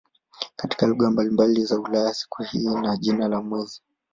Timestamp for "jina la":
2.97-3.41